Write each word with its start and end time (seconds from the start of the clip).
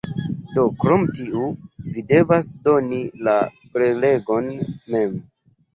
Do 0.53 0.61
krom 0.83 1.03
tiu, 1.19 1.43
vi 1.91 2.05
devas 2.13 2.49
doni 2.69 3.03
la 3.29 3.39
prelegon 3.77 4.53
mem. 4.71 5.21